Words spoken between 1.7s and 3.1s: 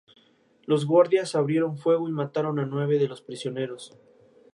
fuego y mataron a nueve de